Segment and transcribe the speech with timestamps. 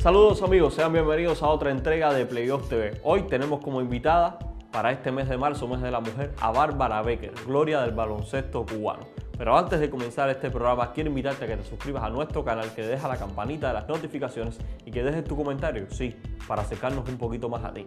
[0.00, 3.00] Saludos amigos, sean bienvenidos a otra entrega de Playoff TV.
[3.02, 4.38] Hoy tenemos como invitada
[4.70, 8.64] para este mes de marzo, mes de la mujer, a Bárbara Becker, gloria del baloncesto
[8.64, 9.06] cubano.
[9.36, 12.72] Pero antes de comenzar este programa, quiero invitarte a que te suscribas a nuestro canal,
[12.74, 16.14] que dejes la campanita de las notificaciones y que dejes tu comentario, sí,
[16.46, 17.84] para acercarnos un poquito más a ti.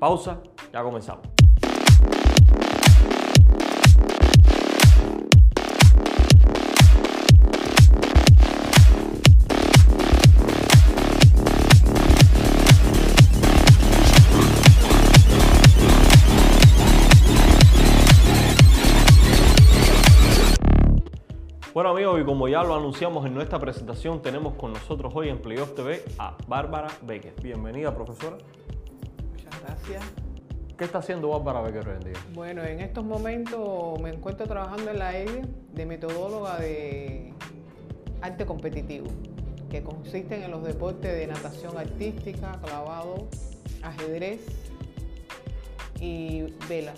[0.00, 0.38] Pausa,
[0.72, 1.26] ya comenzamos.
[21.76, 25.36] Bueno amigos, y como ya lo anunciamos en nuestra presentación, tenemos con nosotros hoy en
[25.36, 27.34] Playoff TV a Bárbara Becker.
[27.42, 28.38] Bienvenida, profesora.
[29.30, 30.02] Muchas gracias.
[30.74, 32.20] ¿Qué está haciendo Bárbara Becker hoy en día?
[32.32, 35.42] Bueno, en estos momentos me encuentro trabajando en la EIDE
[35.74, 37.34] de metodóloga de
[38.22, 39.08] arte competitivo,
[39.68, 43.28] que consiste en los deportes de natación artística, clavado,
[43.82, 44.40] ajedrez
[46.00, 46.94] y vela.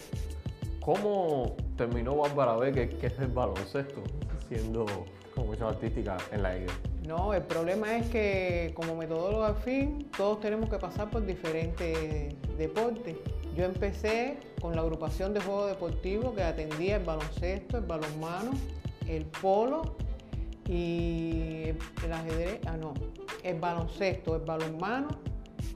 [0.81, 4.05] ¿Cómo terminó Bárbara Becker, que es el baloncesto,
[4.49, 4.87] siendo
[5.35, 6.67] comisión artística en la IDE?
[7.07, 12.35] No, el problema es que como metodóloga al fin, todos tenemos que pasar por diferentes
[12.59, 13.17] deportes.
[13.57, 18.51] Yo empecé con la agrupación de juegos deportivos que atendía el baloncesto, el balonmano,
[19.09, 19.97] el polo
[20.69, 21.71] y
[22.05, 22.95] el ajedrez, ah no,
[23.43, 25.09] el baloncesto, el balonmano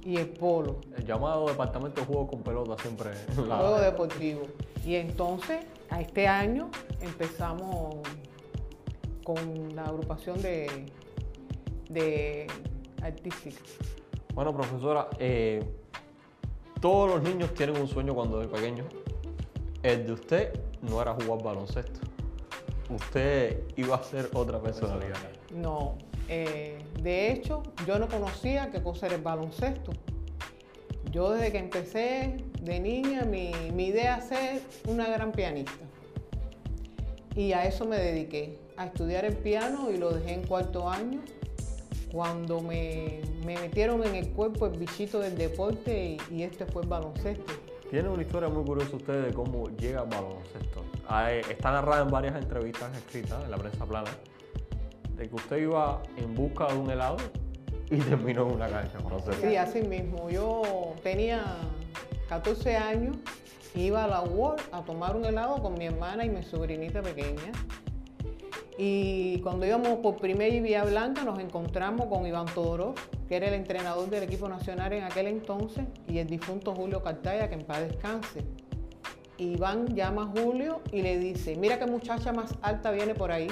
[0.05, 0.81] y el polo.
[0.97, 3.11] El llamado departamento de juegos con pelota siempre.
[3.49, 4.43] la- Juego deportivo.
[4.85, 7.97] Y entonces, a este año empezamos
[9.25, 10.87] con la agrupación de,
[11.89, 12.47] de
[13.03, 13.61] artística.
[14.35, 15.63] Bueno, profesora, eh,
[16.81, 18.87] todos los niños tienen un sueño cuando de pequeños.
[19.83, 22.01] El de usted no era jugar baloncesto.
[22.89, 25.17] Usted iba a ser otra personalidad.
[25.55, 25.97] No,
[26.29, 29.93] eh, de hecho, yo no conocía qué cosa era el baloncesto.
[31.11, 35.85] Yo desde que empecé de niña, mi, mi idea es ser una gran pianista.
[37.37, 41.21] Y a eso me dediqué, a estudiar el piano y lo dejé en cuarto año,
[42.13, 46.83] cuando me, me metieron en el cuerpo el bichito del deporte y, y este fue
[46.83, 47.53] el baloncesto.
[47.91, 50.85] Tiene una historia muy curiosa usted de cómo llega al baloncesto.
[51.51, 54.11] Está narrada en varias entrevistas escritas en la prensa plana
[55.17, 57.19] de que usted iba en busca de un helado
[57.91, 58.99] y terminó en una cancha.
[59.41, 60.31] Sí, así mismo.
[60.31, 61.45] Yo tenía
[62.29, 63.17] 14 años,
[63.75, 67.53] iba a la World a tomar un helado con mi hermana y mi sobrinita pequeña.
[68.79, 72.95] Y cuando íbamos por primera y Vía Blanca nos encontramos con Iván Todorov,
[73.29, 77.49] que era el entrenador del equipo nacional en aquel entonces, y el difunto Julio Cartaya,
[77.49, 78.45] que en paz descanse.
[79.39, 83.49] Iván llama a Julio y le dice, mira qué muchacha más alta viene por ahí.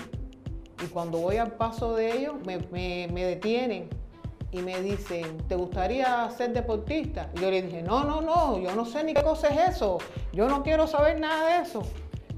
[0.83, 3.89] Y cuando voy al paso de ellos, me, me- me detienen
[4.53, 7.31] y me dicen, ¿te gustaría ser deportista?
[7.37, 9.99] Y yo le dije, no, no, no, yo no sé ni qué cosa es eso.
[10.33, 11.83] Yo no quiero saber nada de eso.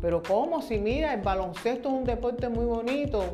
[0.02, 0.60] Pero ¿cómo?
[0.60, 3.24] Si mira, el baloncesto es un deporte muy bonito.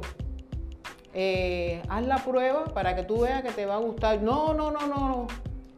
[1.15, 4.23] Eh, haz la prueba para que tú veas que te va a gustar.
[4.23, 5.27] No, no, no, no.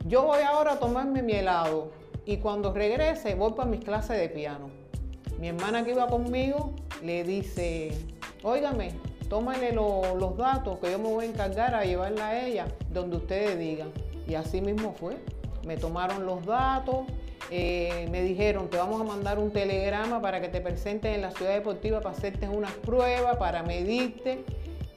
[0.07, 1.93] Yo voy ahora a tomarme mi helado
[2.27, 4.69] y cuando regrese voy para mis clases de piano.
[5.39, 7.93] Mi hermana que iba conmigo le dice,
[8.43, 8.93] óigame,
[9.29, 13.17] tómale lo- los datos que yo me voy a encargar a llevarla a ella donde
[13.17, 13.91] ustedes digan.
[14.27, 15.17] Y así mismo fue.
[15.67, 17.05] Me tomaron los datos,
[17.51, 21.31] eh, me dijeron, te vamos a mandar un telegrama para que te presentes en la
[21.33, 24.45] ciudad deportiva para hacerte unas pruebas, para medirte.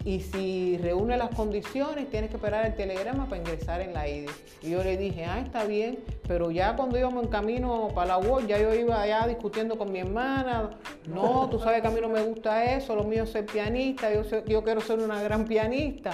[0.06, 4.30] Y si reúne las condiciones, tienes que esperar el telegrama para ingresar en la IDE.
[4.62, 8.18] Y yo le dije, ah, está bien, pero ya cuando íbamos en camino para la
[8.18, 10.72] UOL, ya yo iba allá discutiendo con mi hermana.
[11.08, 14.14] No, tú sabes que a mí no me gusta eso, lo mío es ser pianista,
[14.14, 16.12] yo, yo quiero ser una gran pianista.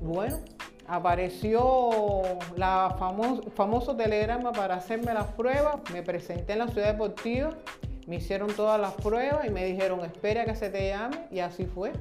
[0.00, 0.38] Bueno,
[0.90, 2.22] apareció
[2.56, 7.50] la famo- famoso telegrama para hacerme las pruebas, me presenté en la ciudad deportiva,
[8.08, 11.64] me hicieron todas las pruebas y me dijeron, espera que se te llame, y así
[11.64, 11.92] fue.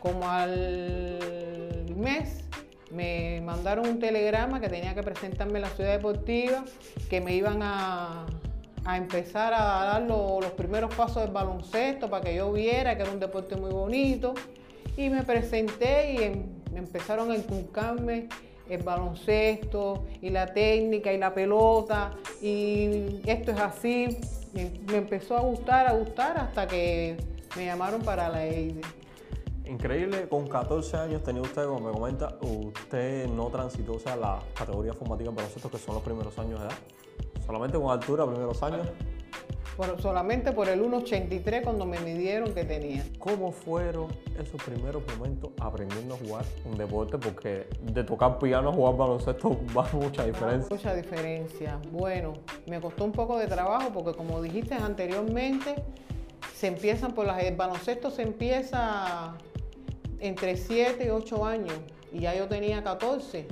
[0.00, 2.44] Como al mes
[2.92, 6.62] me mandaron un telegrama que tenía que presentarme en la ciudad deportiva,
[7.08, 8.26] que me iban a,
[8.84, 13.02] a empezar a dar lo- los primeros pasos del baloncesto para que yo viera que
[13.02, 14.34] era un deporte muy bonito.
[14.98, 18.28] Y me presenté y me empezaron a inculcarme
[18.68, 22.12] el baloncesto y la técnica y la pelota
[22.42, 24.18] y esto es así.
[24.54, 27.16] Me, empezó a gustar, a gustar hasta que
[27.56, 28.80] me llamaron para la EIDE.
[29.66, 34.40] Increíble, con 14 años tenía usted, como me comenta, usted no transitó o sea, la
[34.54, 36.76] categoría formativa para nosotros, que son los primeros años de edad.
[37.44, 38.86] Solamente con altura, primeros años.
[40.00, 43.04] Solamente por el 1,83 cuando me midieron que tenía.
[43.18, 44.08] ¿Cómo fueron
[44.38, 47.18] esos primeros momentos aprendiendo a jugar un deporte?
[47.18, 50.74] Porque de tocar piano a jugar baloncesto va mucha diferencia.
[50.74, 51.78] mucha diferencia.
[51.92, 52.34] Bueno,
[52.66, 55.74] me costó un poco de trabajo porque como dijiste anteriormente,
[56.54, 59.34] se empiezan por las, el baloncesto se empieza
[60.20, 61.74] entre 7 y 8 años
[62.12, 63.46] y ya yo tenía 14.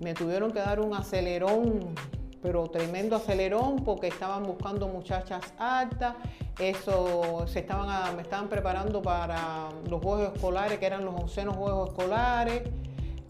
[0.00, 1.94] Me tuvieron que dar un acelerón
[2.42, 6.14] pero tremendo acelerón porque estaban buscando muchachas altas,
[6.58, 11.90] eso se estaban, me estaban preparando para los juegos escolares, que eran los oncenos juegos
[11.90, 12.62] escolares,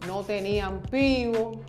[0.07, 1.61] no tenían pivo.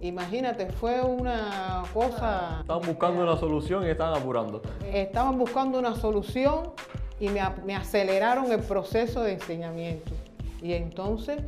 [0.00, 2.58] Imagínate, fue una cosa...
[2.60, 4.62] Estaban buscando una solución y estaban apurando.
[4.84, 6.72] Estaban buscando una solución
[7.18, 10.12] y me, me aceleraron el proceso de enseñamiento.
[10.60, 11.38] Y entonces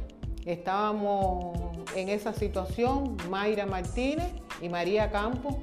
[0.46, 5.56] estábamos en esa situación, Mayra Martínez, y María Campos,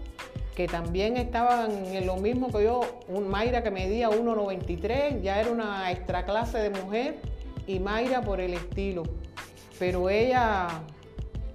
[0.55, 5.51] que también estaban en lo mismo que yo, un Mayra que medía 1,93, ya era
[5.51, 7.19] una extra clase de mujer,
[7.67, 9.03] y Mayra por el estilo.
[9.77, 10.71] Pero ellas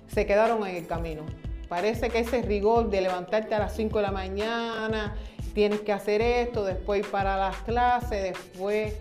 [0.08, 1.22] se quedaron en el camino.
[1.68, 5.16] Parece que ese rigor de levantarte a las 5 de la mañana,
[5.54, 8.94] tienes que hacer esto, después para las clases, después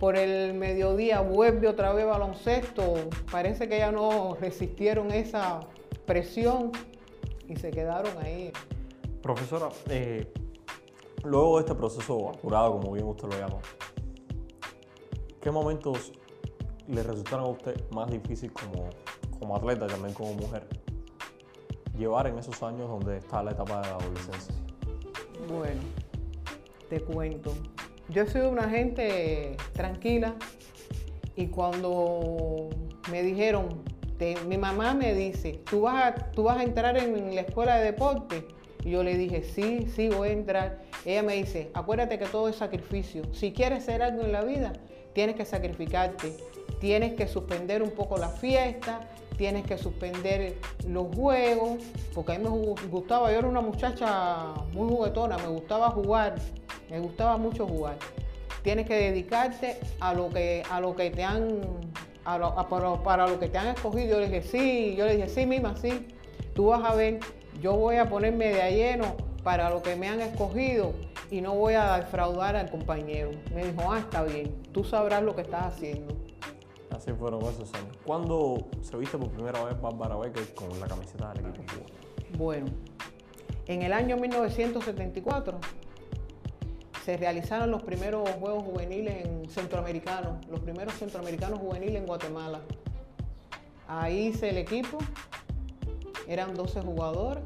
[0.00, 2.94] por el mediodía vuelve otra vez baloncesto.
[3.30, 5.60] Parece que ya no resistieron esa
[6.06, 6.72] presión
[7.46, 8.50] y se quedaron ahí.
[9.22, 10.32] Profesora, eh,
[11.22, 13.58] luego de este proceso apurado, como bien usted lo llama,
[15.42, 16.12] ¿qué momentos
[16.88, 18.88] le resultaron a usted más difícil como,
[19.38, 20.66] como atleta, también como mujer,
[21.98, 24.54] llevar en esos años donde está la etapa de la adolescencia?
[25.46, 25.82] Bueno,
[26.88, 27.52] te cuento.
[28.10, 30.34] Yo soy una gente tranquila
[31.36, 32.68] y cuando
[33.10, 33.90] me dijeron
[34.46, 37.84] mi mamá me dice, ¿tú vas, a, ¿tú vas a entrar en la escuela de
[37.84, 38.46] deporte?
[38.84, 40.82] Y yo le dije, sí, sí, voy a entrar.
[41.06, 43.22] Ella me dice, acuérdate que todo es sacrificio.
[43.32, 44.74] Si quieres ser algo en la vida,
[45.14, 46.36] tienes que sacrificarte.
[46.80, 50.56] Tienes que suspender un poco la fiesta, tienes que suspender
[50.86, 51.82] los juegos,
[52.14, 52.50] porque a mí me
[52.88, 56.36] gustaba, yo era una muchacha muy juguetona, me gustaba jugar,
[56.90, 57.96] me gustaba mucho jugar.
[58.62, 61.60] Tienes que dedicarte a lo que, a lo que te han
[63.04, 64.10] para, lo que te han escogido.
[64.10, 66.06] Yo le dije, sí, yo le dije, sí, misma, sí.
[66.54, 67.20] Tú vas a ver,
[67.60, 70.92] yo voy a ponerme de lleno para lo que me han escogido
[71.30, 73.30] y no voy a defraudar al compañero.
[73.54, 76.14] Me dijo, ah, está bien, tú sabrás lo que estás haciendo.
[76.90, 77.96] Así fueron esos años.
[78.04, 81.72] ¿Cuándo se viste por primera vez Bárbara Becker con la camiseta del equipo
[82.36, 82.66] Bueno,
[83.66, 85.58] en el año 1974
[87.04, 92.60] se realizaron los primeros Juegos Juveniles en centroamericanos, los primeros centroamericanos juveniles en Guatemala.
[93.88, 94.98] Ahí hice el equipo,
[96.28, 97.42] eran 12 jugadores,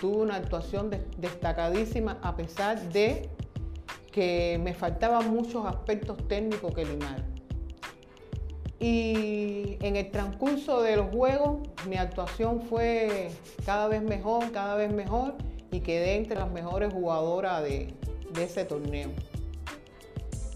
[0.00, 3.28] tuve una actuación destacadísima a pesar de
[4.10, 7.22] que me faltaban muchos aspectos técnicos que limar.
[8.78, 13.30] Y en el transcurso de los juegos mi actuación fue
[13.64, 15.34] cada vez mejor, cada vez mejor
[15.70, 17.94] y quedé entre las mejores jugadoras de,
[18.32, 19.10] de ese torneo.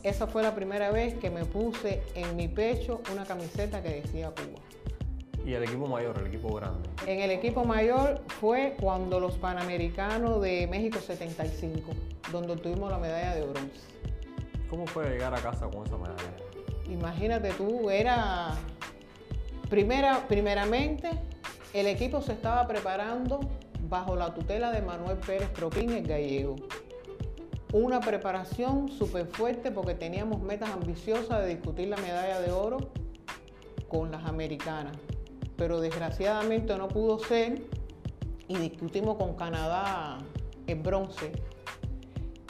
[0.02, 4.30] Esa fue la primera vez que me puse en mi pecho una camiseta que decía
[4.30, 4.60] Cuba.
[5.44, 6.88] ¿Y el equipo mayor, el equipo grande?
[7.06, 11.90] En el equipo mayor fue cuando los Panamericanos de México 75,
[12.30, 13.80] donde tuvimos la medalla de bronce.
[14.68, 16.36] ¿Cómo fue llegar a casa con esa medalla?
[16.88, 18.54] Imagínate tú, era...
[19.68, 21.10] Primera, primeramente,
[21.72, 23.40] el equipo se estaba preparando
[23.90, 26.56] bajo la tutela de Manuel Pérez Propín, el gallego
[27.72, 32.78] una preparación súper fuerte porque teníamos metas ambiciosas de discutir la medalla de oro
[33.88, 34.96] con las americanas.
[35.56, 37.62] Pero desgraciadamente no pudo ser
[38.48, 40.18] y discutimos con Canadá
[40.66, 41.32] el bronce.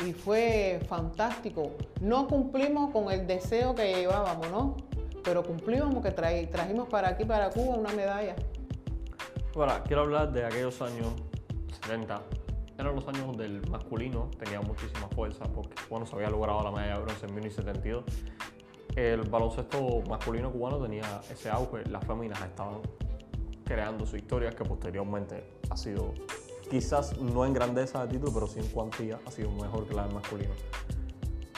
[0.07, 1.73] Y fue fantástico.
[2.01, 4.77] No cumplimos con el deseo que llevábamos, ¿no?
[5.23, 8.35] Pero cumplimos porque trajimos para aquí, para Cuba, una medalla.
[9.53, 11.09] Bueno, quiero hablar de aquellos años
[11.83, 12.23] 70,
[12.79, 16.71] eran los años donde el masculino tenía muchísima fuerza porque bueno, se había logrado la
[16.71, 18.05] medalla de bronce en 1972.
[18.95, 22.81] El baloncesto masculino cubano tenía ese auge, las féminas estaban
[23.65, 26.15] creando su historia que posteriormente ha sido,
[26.71, 30.05] quizás no en grandeza de título, pero sí en cuantía, ha sido mejor que la
[30.05, 30.55] del masculino.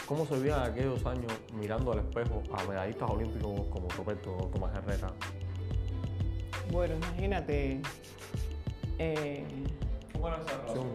[0.06, 5.12] ¿Cómo se veían aquellos años mirando al espejo a medallistas olímpicos como Roberto Tomás Herrera?
[6.71, 7.81] Bueno, imagínate.
[8.99, 9.45] Eh,
[10.12, 10.87] ¿Cómo era esa relación?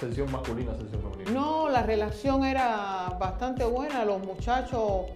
[0.00, 1.30] Sesión masculina, sesión femenina.
[1.32, 4.04] No, la relación era bastante buena.
[4.04, 5.06] Los muchachos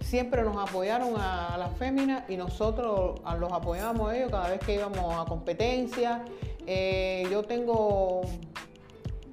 [0.00, 4.74] siempre nos apoyaron a, las féminas y nosotros los apoyábamos a ellos cada vez que
[4.74, 6.24] íbamos a competencia.
[6.66, 8.22] Eh, yo tengo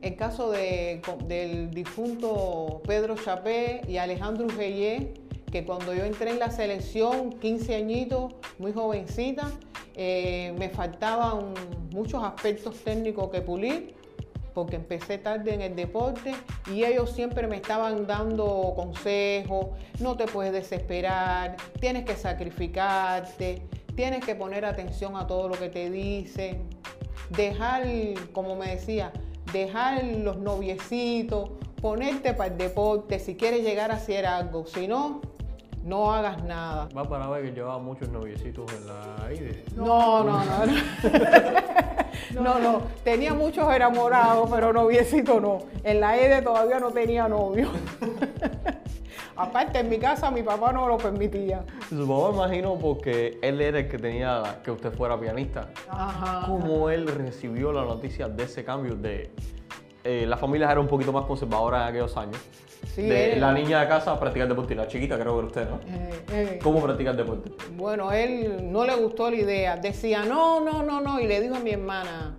[0.01, 5.13] el caso de, del difunto Pedro Chapé y Alejandro Ugeyé,
[5.51, 9.51] que cuando yo entré en la selección, 15 añitos, muy jovencita,
[9.95, 11.53] eh, me faltaban
[11.91, 13.95] muchos aspectos técnicos que pulir
[14.53, 16.33] porque empecé tarde en el deporte
[16.73, 19.67] y ellos siempre me estaban dando consejos,
[19.99, 23.61] no te puedes desesperar, tienes que sacrificarte,
[23.95, 26.67] tienes que poner atención a todo lo que te dicen,
[27.29, 27.83] dejar,
[28.33, 29.13] como me decía,
[29.53, 31.51] dejar los noviecitos,
[31.81, 35.21] ponerte para el deporte si quieres llegar a hacer algo, si no,
[35.83, 36.89] no hagas nada.
[36.95, 39.63] Va para ver que llevaba muchos noviecitos en la IDE.
[39.75, 40.65] No, no, no.
[42.33, 42.81] No, no, no.
[43.03, 45.59] tenía muchos enamorados, pero noviecito no.
[45.83, 47.69] En la IDE todavía no tenía novio.
[49.35, 51.63] Aparte, en mi casa mi papá no lo permitía.
[51.87, 55.69] Su papá imagino porque él era el que tenía que usted fuera pianista.
[55.89, 56.45] Ajá.
[56.45, 59.31] ¿Cómo él recibió la noticia de ese cambio de...
[60.11, 62.37] Eh, las familias eran un poquito más conservadoras en aquellos años
[62.95, 65.79] de la niña de casa practicar deporte y la chiquita creo que era usted, ¿no?
[65.87, 66.59] Eh, eh.
[66.63, 67.51] ¿Cómo practicar deporte?
[67.77, 69.77] Bueno, él no le gustó la idea.
[69.77, 71.19] Decía, no, no, no, no.
[71.19, 72.35] Y le dijo a mi hermana,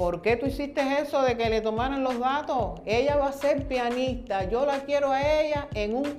[0.00, 2.80] ¿por qué tú hiciste eso de que le tomaran los datos?
[2.86, 4.48] Ella va a ser pianista.
[4.48, 6.14] Yo la quiero a ella en un,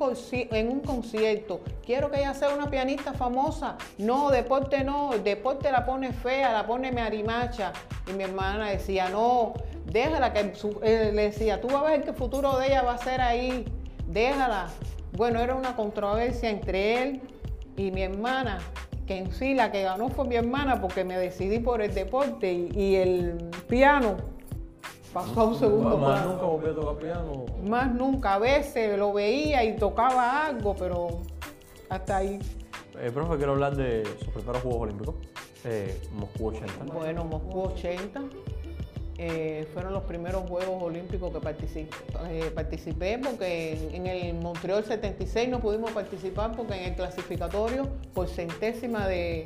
[0.81, 1.61] concierto.
[1.83, 3.77] Quiero que ella sea una pianista famosa.
[3.97, 5.13] No, deporte no.
[5.13, 7.73] El deporte la pone fea, la pone marimacha.
[8.07, 9.53] Y mi hermana decía, no,
[9.87, 12.97] déjala, que él le decía, tú vas a ver qué futuro de ella va a
[12.99, 13.65] ser ahí,
[14.05, 14.67] déjala.
[15.13, 17.21] Bueno, era una controversia entre él
[17.77, 18.59] y mi hermana,
[19.05, 22.51] que en sí la que ganó fue mi hermana porque me decidí por el deporte
[22.51, 24.17] y, el piano
[25.13, 26.15] pasó a un segundo plano.
[26.15, 27.45] ¿Más nunca volvió a tocar piano?
[27.63, 31.21] Más nunca, a veces lo veía y tocaba algo, pero
[31.89, 32.39] hasta ahí.
[32.99, 35.15] Eh, profe, quiero hablar de sus primeros Juegos Olímpicos,
[35.65, 36.93] eh, Moscú 80.
[36.93, 38.21] Bueno, Moscú 80
[39.23, 41.95] eh, fueron los primeros Juegos Olímpicos que participé,
[42.27, 48.27] eh, participé porque en, el Montreal 76 no pudimos participar porque en el clasificatorio por
[48.27, 49.45] centésima de,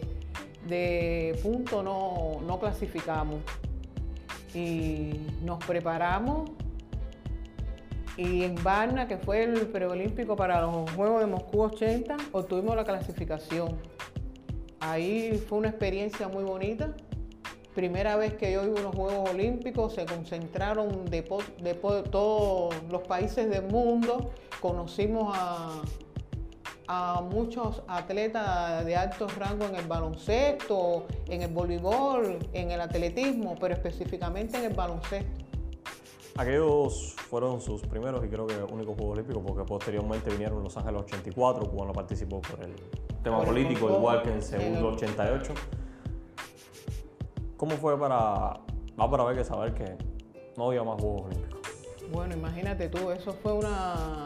[1.43, 3.41] punto no, no clasificamos.
[4.53, 6.51] Y nos preparamos
[8.15, 12.85] y en Varna, que fue el preolímpico para los Juegos de Moscú 80, obtuvimos la
[12.85, 13.75] clasificación.
[14.79, 16.95] Ahí fue una experiencia muy bonita
[17.75, 23.63] Primera vez que yo a unos Juegos Olímpicos, se concentraron de, todos los países del
[23.63, 25.81] mundo, conocimos a,
[27.29, 33.73] muchos atletas de alto rango en el baloncesto, en el voleibol, en el atletismo, pero
[33.73, 35.43] específicamente en el baloncesto.
[36.37, 41.01] Aquellos fueron sus primeros y creo que únicos Juegos Olímpicos porque posteriormente vinieron Los Ángeles
[41.01, 42.73] 84, cuando participó por el
[43.21, 45.53] tema político, igual que en Seúl 88.
[47.57, 48.59] ¿Cómo fue para,
[48.97, 49.97] para ver que saber que
[50.57, 51.61] no había más Juegos Olímpicos?
[52.11, 54.25] Bueno, imagínate tú, eso fue una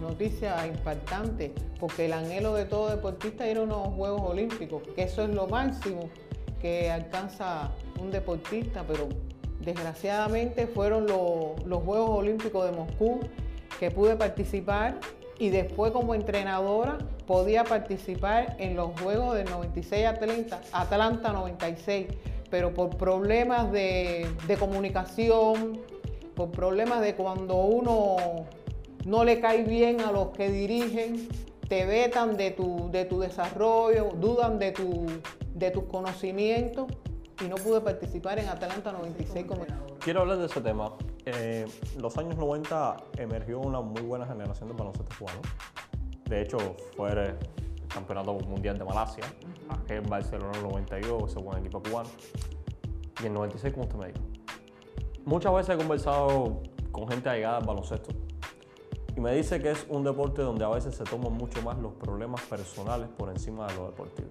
[0.00, 5.30] noticia impactante, porque el anhelo de todo deportista era unos Juegos Olímpicos, que eso es
[5.30, 6.08] lo máximo
[6.60, 9.08] que alcanza un deportista, pero
[9.60, 13.20] desgraciadamente fueron los Juegos Olímpicos de Moscú
[13.80, 15.00] que pude participar
[15.38, 22.06] y después como entrenadora podía participar en los Juegos del 96 Atlanta, Atlanta 96
[22.50, 24.26] pero por problemas de,
[24.58, 25.80] comunicación,
[26.34, 28.16] por problemas de cuando uno
[29.04, 31.28] no le cae bien a los que dirigen,
[31.68, 35.06] te vetan de tu, de tu desarrollo, dudan de, tu,
[35.54, 36.86] de tus conocimientos
[37.44, 39.64] y no pude participar en Atlanta 96 como
[40.00, 40.92] Quiero hablar de ese tema.
[41.24, 41.66] Eh,
[41.98, 45.40] los años 90 emergió una muy buena generación de baloncesto cubano.
[46.26, 46.58] De hecho,
[46.96, 47.34] fue
[47.94, 49.24] Campeonato Mundial de Malasia,
[49.70, 52.10] aquí en Barcelona 92, ese buen equipo cubano.
[53.22, 54.20] Y en 96, como usted me dijo.
[55.24, 56.60] Muchas veces he conversado
[56.92, 58.10] con gente allegada al baloncesto
[59.16, 61.92] y me dice que es un deporte donde a veces se toman mucho más los
[61.94, 64.28] problemas personales por encima de lo deportivo.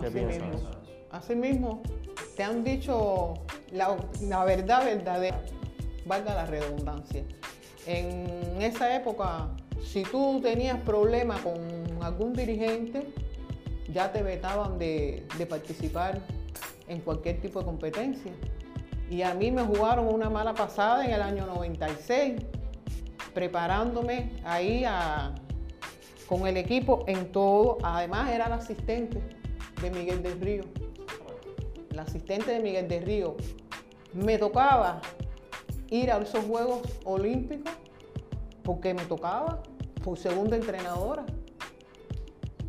[0.00, 0.70] ¿Qué piensas de eso?
[1.10, 1.82] Así mismo,
[2.36, 3.34] te han dicho
[3.72, 5.42] la, la verdad verdadera,
[6.06, 7.24] valga la redundancia.
[7.86, 9.48] En esa época,
[9.82, 13.06] si tú tenías problemas con algún dirigente,
[13.92, 16.20] ya te vetaban de, participar
[16.86, 18.32] en cualquier tipo de competencia.
[19.10, 22.42] Y a mí me jugaron una mala pasada en el año 96,
[23.32, 24.84] preparándome ahí
[26.26, 27.78] con el equipo en todo.
[27.82, 29.20] Además era el asistente
[29.80, 30.64] de Miguel del Río.
[31.90, 33.36] El asistente de Miguel del Río.
[34.12, 35.00] Me tocaba
[35.90, 37.72] ir a esos Juegos Olímpicos
[38.62, 39.62] porque me tocaba,
[40.02, 41.24] fui segunda entrenadora.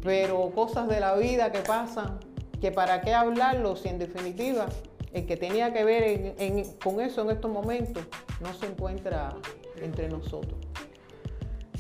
[0.03, 2.19] Pero cosas de la vida que pasan
[2.61, 4.67] que para qué hablarlo si en definitiva
[5.13, 8.03] el que tenía que ver con eso en estos momentos
[8.41, 9.35] no se encuentra
[9.81, 10.59] entre nosotros.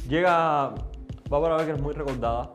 [0.07, 0.73] Llega
[1.29, 2.51] Bárbara Becker es muy recordada,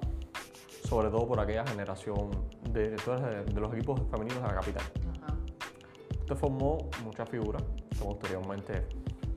[0.88, 2.30] sobre todo por aquella generación
[2.70, 4.82] de directores de, los equipos femeninos de la capital.
[6.18, 8.88] Usted formó muchas figuras que posteriormente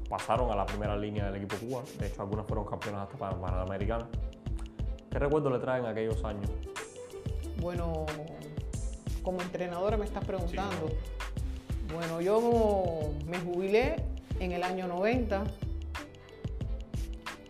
[0.09, 1.87] pasaron a la primera línea del equipo cubano.
[1.99, 4.07] De hecho, algunas fueron campeonas hasta para Panamericana.
[5.11, 6.49] ¿Qué recuerdo le traen aquellos años?
[7.59, 8.05] Bueno,
[9.23, 10.89] como entrenadora me estás preguntando.
[11.93, 13.95] Bueno, yo me jubilé
[14.39, 15.43] en el año 90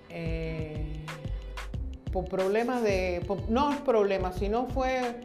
[0.09, 1.03] eh,
[2.11, 5.21] por problemas de, no es problema, sino fue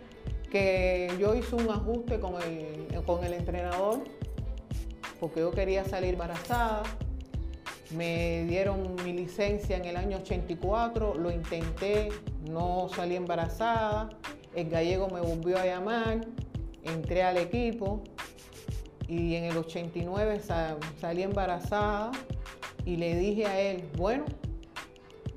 [0.51, 4.01] que yo hice un ajuste con el, con el entrenador
[5.23, 6.83] porque yo quería salir embarazada.
[7.95, 12.09] Me dieron mi licencia en el año 84, lo intenté,
[12.49, 14.09] no salí embarazada.
[14.55, 16.23] El gallego me volvió a llamar,
[16.85, 18.03] entré al equipo
[19.09, 20.41] y en el 89
[21.01, 22.13] salí embarazada
[22.87, 24.25] y le dije a él, bueno,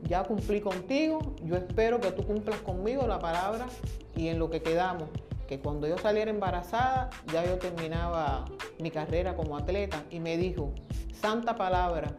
[0.04, 3.68] ya cumplí contigo, yo espero que tú cumplas conmigo la palabra
[4.16, 5.10] y en lo que quedamos,
[5.48, 8.46] que cuando yo saliera embarazada ya yo terminaba
[8.80, 10.74] mi carrera como atleta y me dijo,
[11.14, 12.16] santa palabra,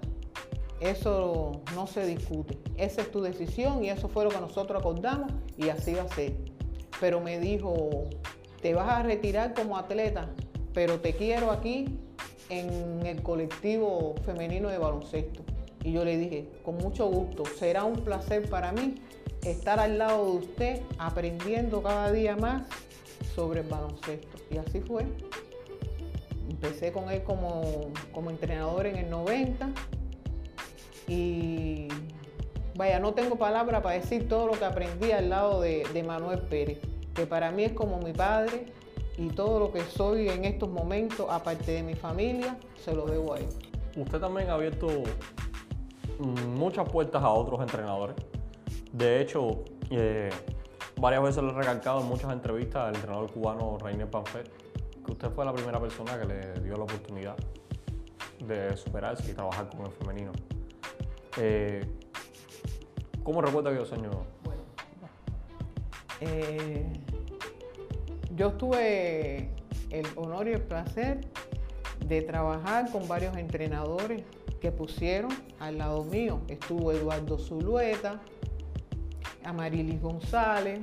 [0.80, 5.32] eso no se discute, esa es tu decisión y eso fue lo que nosotros acordamos
[5.56, 6.34] y así va a ser.
[7.00, 8.04] Pero me dijo,
[8.62, 10.28] te vas a retirar como atleta,
[10.72, 11.98] pero te quiero aquí
[12.48, 15.42] en el colectivo femenino de baloncesto.
[15.82, 18.96] Y yo le dije, con mucho gusto, será un placer para mí
[19.44, 22.62] estar al lado de usted aprendiendo cada día más
[23.34, 24.36] sobre el baloncesto.
[24.50, 25.06] Y así fue.
[26.50, 27.90] Empecé con él como,
[28.30, 29.70] entrenador en el 90
[31.08, 31.88] y
[32.76, 36.80] vaya, no tengo palabra para decir todo lo que aprendí al lado de, Manuel Pérez,
[37.14, 38.66] que para mí es como mi padre
[39.16, 43.34] y todo lo que soy en estos momentos, aparte de mi familia, se lo debo
[43.34, 43.48] a él.
[43.96, 44.88] Usted también ha abierto
[46.18, 48.16] muchas puertas a otros entrenadores.
[48.92, 50.30] De hecho, eh,
[51.00, 54.50] varias veces lo he recalcado en muchas entrevistas al entrenador cubano Rainer Panfet,
[55.04, 57.36] que usted fue la primera persona que le dio la oportunidad
[58.44, 60.32] de superarse y trabajar con el femenino.
[61.38, 61.84] Eh,
[63.22, 64.16] ¿Cómo recuerda aquellos años?
[64.44, 64.62] Bueno,
[66.20, 66.86] eh,
[68.34, 69.50] yo tuve
[69.90, 71.20] el honor y el placer
[72.06, 74.22] de trabajar con varios entrenadores
[74.60, 76.40] que pusieron al lado mío.
[76.48, 78.20] Estuvo Eduardo Zulueta,
[79.44, 80.80] Amarilis González,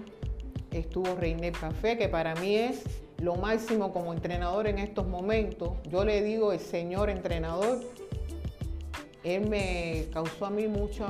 [0.71, 2.83] estuvo Reiner Café, que para mí es
[3.19, 5.71] lo máximo como entrenador en estos momentos.
[5.89, 7.79] Yo le digo el señor entrenador.
[9.23, 11.07] Él me causó a mí mucha,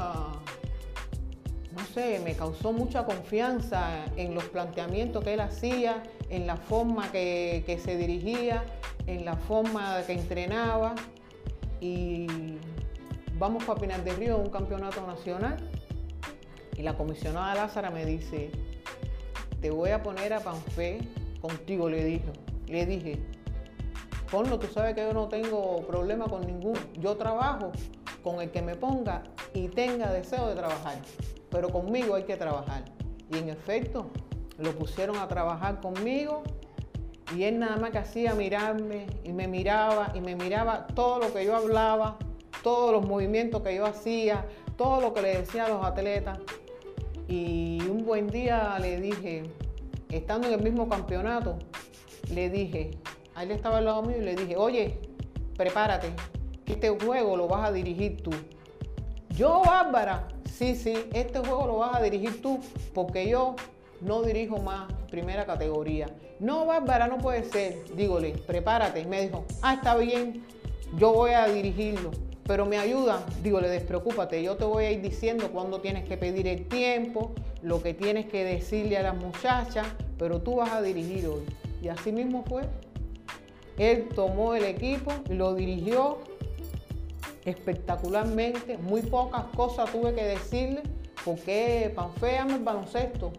[1.72, 7.12] no sé, me causó mucha confianza en los planteamientos que él hacía, en la forma
[7.12, 8.64] que, se dirigía,
[9.08, 10.94] en la forma que entrenaba
[11.82, 12.28] y
[13.40, 15.58] vamos para Pinar de Río, un campeonato nacional.
[16.78, 18.52] Y la comisionada Lázara me dice,
[19.60, 21.00] te voy a poner a Panfé
[21.42, 22.32] contigo, le dije.
[22.68, 23.20] Le dije,
[24.32, 26.78] ponlo, tú sabes que yo no tengo problema con ningún.
[27.00, 27.72] Yo trabajo
[28.24, 30.98] con el que me ponga y tenga deseo de trabajar.
[31.50, 32.86] Pero conmigo hay que trabajar.
[33.30, 34.08] Y en efecto,
[34.58, 36.44] lo pusieron a trabajar conmigo
[37.36, 41.34] y él nada más que hacía mirarme y me miraba y me miraba todo lo
[41.34, 42.18] que yo hablaba,
[42.62, 44.46] todos los movimientos que yo hacía,
[44.78, 46.40] todo lo que le decía a los atletas.
[47.28, 49.44] Y un buen día le dije,
[50.10, 51.58] estando en el mismo campeonato,
[52.32, 52.92] le dije,
[53.36, 55.00] ahí le estaba al lado mío y le dije, oye,
[55.58, 56.14] prepárate,
[56.74, 58.32] este juego lo vas a dirigir tú.
[59.30, 62.60] Yo, Bárbara, sí, sí, este juego lo vas a dirigir tú,
[62.94, 63.56] porque yo
[64.02, 66.08] no dirijo más primera categoría.
[66.40, 67.84] No, Bárbara, no puede ser.
[67.96, 69.02] Dígole, prepárate.
[69.02, 70.44] Y me dijo, ah, está bien,
[70.98, 72.12] yo voy a dirigirlo.
[72.46, 76.46] Pero me ayuda, dígole, despreocúpate, yo te voy a ir diciendo cuándo tienes que pedir
[76.48, 77.32] el tiempo,
[77.62, 81.44] lo que tienes que decirle a las muchachas, pero tú vas a dirigir hoy.
[81.82, 82.64] Y así mismo fue.
[83.78, 86.20] Él tomó el equipo, lo dirigió
[87.46, 90.84] espectacularmente, muy pocas cosas tuve que decirle,
[91.26, 93.32] porque Panfea el baloncesto,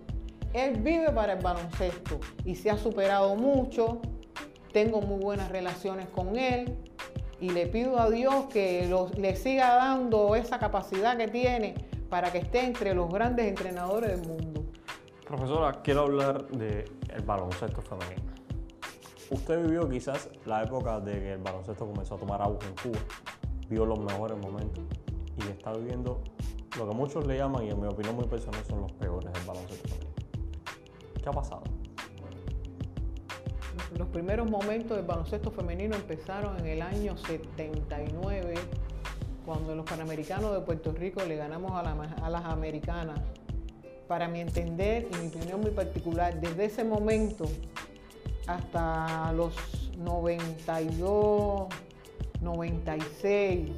[0.52, 4.00] él vive para el baloncesto y se ha superado mucho.
[4.72, 6.76] Tengo muy buenas relaciones con él
[7.40, 11.74] y le pido a Dios que le siga dando esa capacidad que tiene
[12.08, 14.64] para que esté entre los grandes entrenadores del mundo.
[15.26, 16.84] Profesora, quiero hablar del
[17.24, 18.32] baloncesto femenino.
[19.30, 23.00] Usted vivió quizás la época de que el baloncesto comenzó a tomar auge en Cuba,
[23.68, 24.84] vio los mejores momentos
[25.36, 26.20] y está viviendo
[26.78, 29.44] lo que muchos le llaman, y en mi opinión muy personal, son los peores del
[29.44, 30.14] baloncesto femenino.
[31.22, 31.62] ¿Qué ha pasado?
[33.96, 38.54] los primeros momentos del baloncesto femenino empezaron en el año 79,
[39.44, 43.20] cuando los Panamericanos de Puerto Rico le ganamos a, a las americanas.
[44.08, 47.44] Para mi entender y mi opinión muy particular, desde ese momento
[48.46, 49.54] hasta los
[49.98, 51.68] 92,
[52.44, 53.70] 96,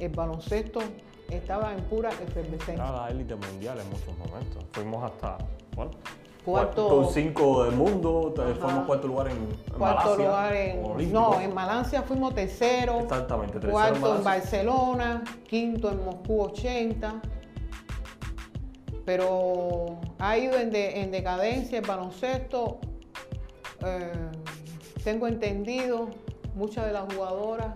[0.00, 0.80] el baloncesto
[1.28, 2.74] estaba en pura efervescencia.
[2.74, 4.64] Era la élite mundial en muchos momentos.
[4.72, 5.38] Fuimos hasta,
[5.76, 5.90] bueno,
[6.44, 9.46] Cuarto- cuarto cinco del mundo, fuimos cuarto lugar en, en
[9.78, 11.12] Cuarto Malasia, lugar en.
[11.12, 13.00] No, en Malasia fuimos tercero.
[13.00, 14.24] Exactamente, tercero en Cuarto en Malasia.
[14.24, 17.20] Barcelona, quinto en Moscú 80.
[19.04, 22.78] Pero ha ido en, de- en decadencia el baloncesto.
[23.84, 24.12] Eh,
[25.04, 26.08] tengo entendido,
[26.54, 27.74] muchas de las jugadoras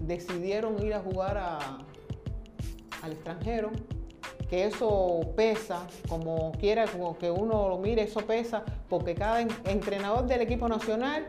[0.00, 1.38] decidieron ir a jugar
[3.02, 3.70] al extranjero,
[4.48, 9.48] que eso pesa, como quiera como que uno lo mire, eso pesa, porque cada en-
[9.64, 11.26] entrenador del equipo nacional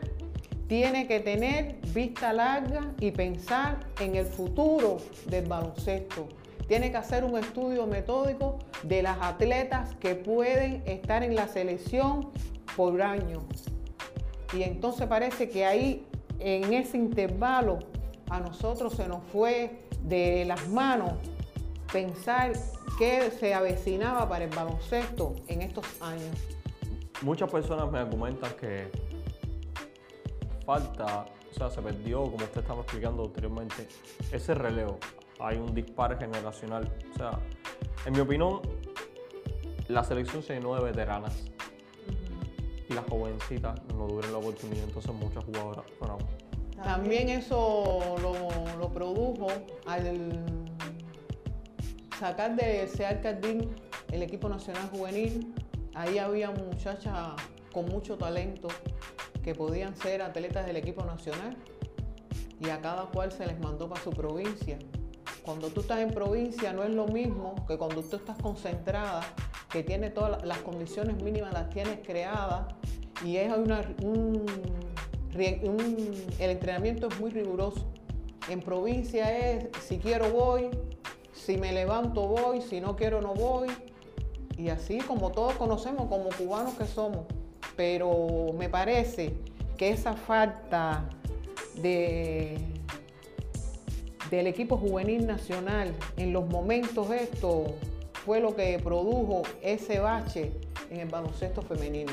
[0.68, 6.28] tiene que tener vista larga y pensar en el futuro del baloncesto.
[6.68, 12.28] Tiene que hacer un estudio metódico de las atletas que pueden estar en la selección
[12.76, 13.40] por año.
[14.52, 16.06] Y entonces parece que ahí,
[16.38, 17.78] en ese intervalo,
[18.30, 21.12] a nosotros se nos fue de las manos
[21.92, 22.52] pensar
[22.98, 26.36] qué se avecinaba para el baloncesto en estos años.
[27.22, 28.90] Muchas personas me argumentan que
[30.64, 33.88] falta, o sea, se perdió, como usted estaba explicando anteriormente,
[34.30, 34.98] ese relevo.
[35.40, 36.90] Hay un disparo generacional.
[37.14, 37.38] O sea,
[38.04, 38.60] en mi opinión,
[39.88, 41.50] la selección se llenó de veteranas
[42.94, 46.18] las jovencitas no tuvieron la oportunidad, entonces muchas jugadoras fueron
[46.82, 49.48] También eso lo, lo produjo
[49.86, 50.44] al
[52.18, 53.70] sacar de Sear Cardín
[54.10, 55.54] el equipo nacional juvenil.
[55.94, 57.14] Ahí había muchachas
[57.72, 58.68] con mucho talento
[59.42, 61.56] que podían ser atletas del equipo nacional
[62.60, 64.78] y a cada cual se les mandó para su provincia.
[65.42, 69.20] Cuando tú estás en provincia no es lo mismo que cuando tú estás concentrada,
[69.70, 72.74] que tiene todas las condiciones mínimas, las tienes creadas
[73.24, 74.44] y es una, un,
[75.34, 77.86] el entrenamiento es muy riguroso.
[78.48, 80.70] En provincia es si quiero voy,
[81.32, 83.68] si me levanto voy, si no quiero no voy.
[84.56, 87.26] Y así como todos conocemos como cubanos que somos.
[87.76, 89.34] Pero me parece
[89.76, 91.08] que esa falta
[91.76, 92.58] de,
[94.30, 97.70] del equipo juvenil nacional en los momentos estos
[98.24, 100.52] fue lo que produjo ese bache
[100.90, 102.12] en el baloncesto femenino.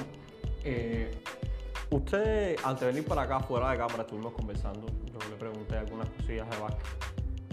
[0.67, 1.11] Eh,
[1.91, 4.87] usted, antes de venir para acá, fuera de cámara, estuvimos conversando.
[5.05, 6.85] Yo le pregunté algunas cosillas de básquet.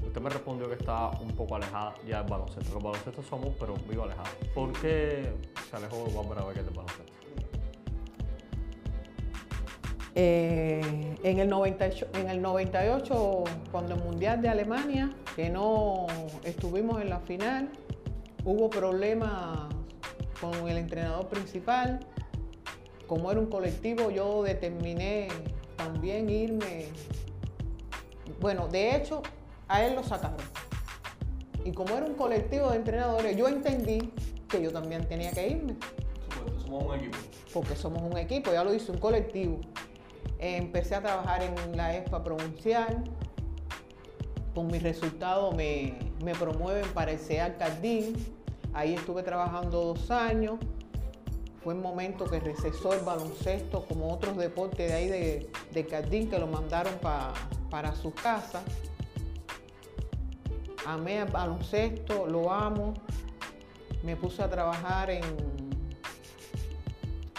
[0.02, 2.78] Usted me respondió que estaba un poco alejada ya del baloncesto.
[2.78, 4.30] El baloncesto somos, pero vivo alejada.
[4.54, 5.30] ¿Por qué
[5.68, 7.12] se alejó Bárbara Becker del baloncesto?
[10.14, 16.06] Eh, en, el 98, en el 98, cuando el Mundial de Alemania, que no
[16.44, 17.70] estuvimos en la final,
[18.44, 19.68] hubo problemas
[20.40, 22.00] con el entrenador principal.
[23.06, 25.28] Como era un colectivo, yo determiné
[25.76, 26.86] también irme.
[28.40, 29.22] Bueno, de hecho,
[29.68, 30.36] a él lo sacaron.
[31.64, 34.12] Y como era un colectivo de entrenadores, yo entendí
[34.48, 35.76] que yo también tenía que irme
[36.72, 37.18] somos un equipo.
[37.52, 39.60] porque somos un equipo, ya lo hice, un colectivo.
[40.38, 43.04] Empecé a trabajar en la ESPA provincial.
[44.54, 48.14] Con mis resultados me, me promueven para el CEAR Cardín.
[48.74, 50.58] Ahí estuve trabajando dos años.
[51.62, 56.28] Fue un momento que recesó el baloncesto como otros deportes de ahí de, de Cardín
[56.28, 57.32] que lo mandaron pa-
[57.70, 58.62] para sus casas.
[60.84, 62.94] Amé el baloncesto, lo amo.
[64.02, 65.22] Me puse a trabajar en,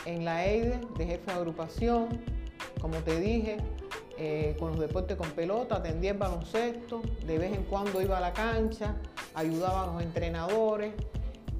[0.05, 2.07] en la EIDE de jefe de agrupación.
[2.79, 3.57] Como te dije,
[4.17, 8.21] eh, con los deportes con pelota, atendía el baloncesto, de vez en cuando iba a
[8.21, 8.95] la cancha,
[9.33, 10.93] ayudaba a los entrenadores,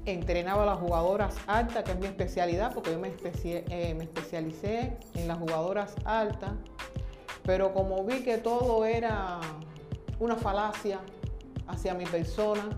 [0.06, 5.28] entrenaba a las jugadoras altas, que es mi especialidad, porque yo eh, me especialicé en
[5.28, 6.52] las jugadoras altas,
[7.44, 9.40] pero como vi que todo era
[10.18, 11.00] una falacia
[11.66, 12.68] hacia mi persona,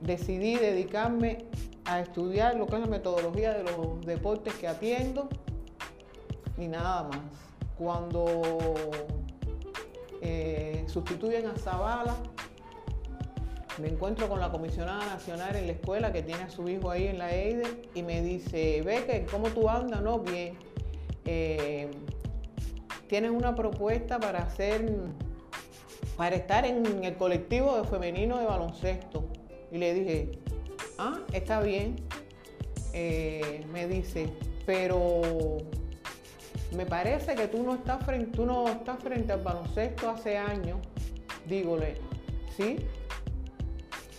[0.00, 1.46] decidí dedicarme
[1.84, 5.28] a estudiar lo que es la metodología de los deportes que atiendo
[6.56, 7.20] y nada más.
[7.76, 8.42] Cuando
[10.20, 12.14] eh, sustituyen a Zavala,
[13.80, 17.06] me encuentro con la comisionada nacional en la escuela que tiene a su hijo ahí
[17.06, 20.02] en la EIDE y me dice, Becker, ¿cómo tú andas?
[20.02, 20.56] No, bien.
[21.24, 21.90] Eh,
[23.08, 24.92] tienes una propuesta para hacer,
[26.16, 29.24] para estar en el colectivo femenino de baloncesto.
[29.72, 30.30] Y le dije,
[30.98, 31.96] ah, está bien.
[32.92, 34.28] Eh, me dice,
[34.66, 35.22] pero
[36.76, 40.78] me parece que tú no estás frente, tú no estás frente al baloncesto hace años,
[41.46, 41.96] dígole,
[42.56, 42.76] ¿sí?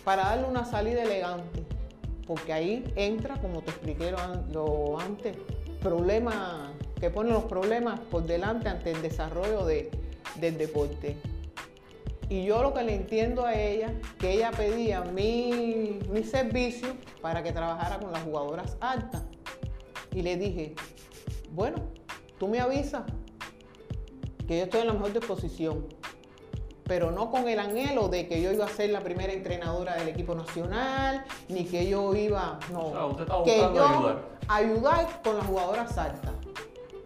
[0.03, 1.63] Para darle una salida elegante,
[2.25, 4.11] porque ahí entra, como te expliqué
[4.51, 5.37] lo, antes,
[5.81, 9.91] problemas que ponen los problemas por delante ante el desarrollo de,
[10.39, 11.17] del deporte.
[12.29, 17.43] Y yo lo que le entiendo a ella, que ella pedía mi, mi servicio para
[17.43, 19.23] que trabajara con las jugadoras altas.
[20.13, 20.73] Y le dije,
[21.51, 21.77] bueno,
[22.39, 23.03] tú me avisas
[24.47, 25.85] que yo estoy en la mejor disposición,
[26.91, 30.09] pero no con el anhelo de que yo iba a ser la primera entrenadora del
[30.09, 34.25] equipo nacional, ni que yo iba, no, que yo ayudar.
[34.49, 36.33] ayudar con las jugadoras altas.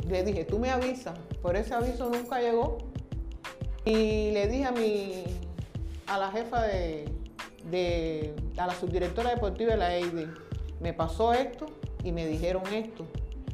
[0.08, 2.80] Le dije, tú me avisas, por ese aviso nunca llegó.
[3.86, 5.24] Y le dije a mi,
[6.08, 10.30] a la jefa de, a la subdirectora deportiva de la EID,
[10.80, 11.68] me pasó esto
[12.04, 13.06] y me dijeron esto.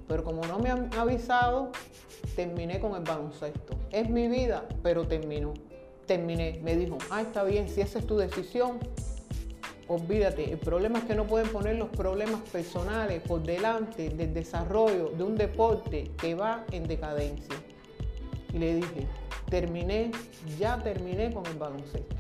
[0.08, 1.74] Pero como no me han avisado,
[2.38, 3.76] terminé con el baloncesto.
[3.92, 5.54] Es mi vida, pero terminó.
[6.12, 6.60] Terminé.
[6.62, 8.80] Me dijo, ah, está bien, si esa es tu decisión,
[9.88, 10.52] olvídate.
[10.52, 15.24] El problema es que no pueden poner los problemas personales por delante del desarrollo de
[15.24, 17.56] un deporte que va en decadencia.
[18.54, 19.08] Y le dije,
[19.50, 20.12] terminé,
[20.60, 22.14] ya terminé con el baloncesto.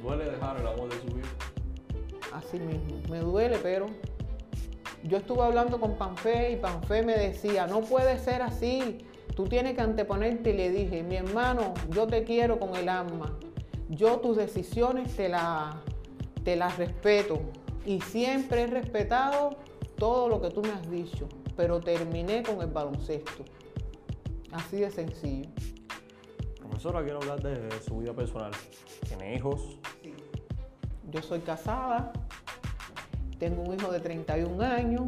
[0.00, 1.28] ¿Duele dejar el amor de su vida?
[2.32, 3.86] Así mismo, me duele, pero
[5.02, 8.98] yo estuve hablando con Panfe y Panfe me decía, no puede ser así,
[9.34, 13.36] tú tienes que anteponerte y le dije, mi hermano, yo te quiero con el alma,
[13.88, 15.30] yo tus decisiones te,
[16.44, 17.40] te las respeto
[17.84, 19.56] y siempre he respetado
[19.96, 23.44] todo lo que tú me has dicho, pero terminé con el baloncesto.
[24.52, 25.50] Así de sencillo.
[26.60, 28.52] Profesora, quiero hablar de su vida personal.
[29.06, 29.78] ¿Tiene hijos?
[30.02, 30.14] Sí.
[31.10, 32.12] Yo soy casada,
[33.38, 35.04] tengo un hijo de 31 años,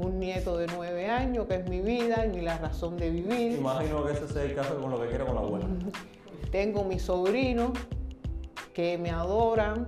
[0.00, 3.52] un nieto de 9 años, que es mi vida y la razón de vivir.
[3.58, 5.66] Imagino que ese sea el caso con lo que quiere con la abuela.
[6.50, 7.72] Tengo mis sobrinos
[8.72, 9.86] que me adoran.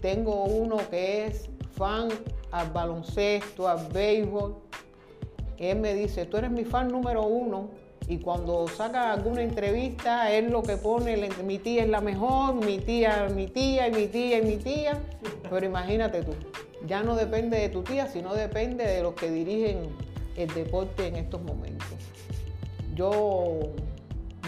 [0.00, 2.08] Tengo uno que es fan
[2.52, 4.56] al baloncesto, al béisbol.
[5.58, 7.70] Él me dice, tú eres mi fan número uno
[8.08, 12.78] y cuando saca alguna entrevista, él lo que pone, mi tía es la mejor, mi
[12.78, 14.98] tía, mi tía, y mi tía, y mi tía.
[15.50, 16.32] Pero imagínate tú,
[16.86, 19.88] ya no depende de tu tía, sino depende de los que dirigen
[20.36, 21.98] el deporte en estos momentos.
[22.94, 23.58] Yo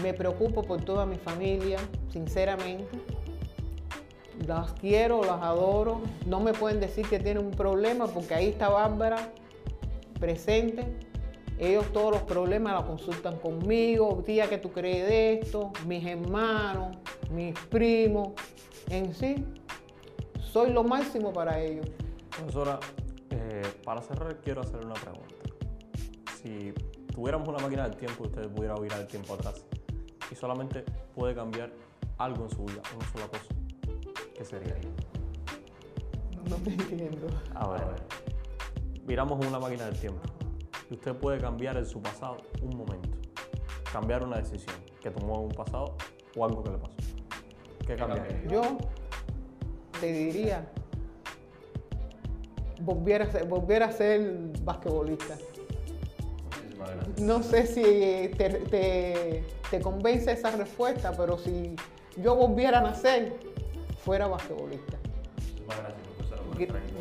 [0.01, 1.79] me preocupo por toda mi familia,
[2.11, 2.97] sinceramente.
[4.47, 6.01] Las quiero, las adoro.
[6.25, 9.29] No me pueden decir que tienen un problema porque ahí está Bárbara
[10.19, 10.85] presente
[11.61, 15.71] ellos todos los problemas los consultan conmigo, tía, ¿qué tú crees de esto?
[15.85, 16.97] Mis hermanos,
[17.29, 18.29] mis primos,
[18.89, 19.45] en sí,
[20.39, 21.85] soy lo máximo para ellos.
[22.41, 22.79] Profesora,
[23.29, 25.35] eh, para cerrar quiero hacerle una pregunta.
[26.41, 26.73] Si
[27.13, 29.65] tuviéramos una máquina del tiempo y usted pudiera virar el tiempo atrás
[30.31, 31.71] y solamente puede cambiar
[32.17, 33.45] algo en su vida, una sola cosa,
[34.35, 34.75] ¿qué sería?
[36.49, 37.27] No te entiendo.
[37.53, 37.83] A ver,
[39.05, 40.21] viramos una máquina del tiempo
[40.89, 43.09] usted puede cambiar en su pasado un momento,
[43.91, 45.95] cambiar una decisión que tomó en un pasado
[46.35, 46.97] o algo que le pasó.
[47.85, 48.43] ¿Qué cambiaría?
[48.47, 48.61] Yo
[49.99, 50.71] te diría,
[52.81, 55.37] volviera a ser, volviera a ser basquetbolista.
[57.19, 57.81] No sé si
[58.37, 61.75] te, te, convence esa respuesta, pero si
[62.17, 63.33] yo volviera a nacer,
[64.03, 64.97] fuera basquetbolista.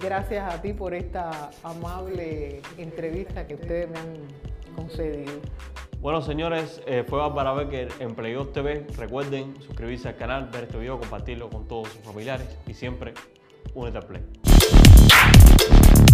[0.00, 5.32] Gracias a ti por esta amable entrevista que ustedes me han concedido.
[6.00, 8.86] Bueno, señores, eh, fue Bárbara Becker en Playoff TV.
[8.96, 13.12] Recuerden suscribirse al canal, ver este video, compartirlo con todos sus familiares y siempre
[13.74, 14.39] únete al Play.